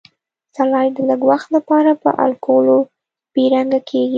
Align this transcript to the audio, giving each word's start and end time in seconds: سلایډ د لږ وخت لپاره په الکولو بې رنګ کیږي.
سلایډ 0.55 0.91
د 0.97 0.99
لږ 1.09 1.21
وخت 1.31 1.47
لپاره 1.57 1.91
په 2.01 2.09
الکولو 2.25 2.77
بې 3.33 3.45
رنګ 3.53 3.71
کیږي. 3.89 4.09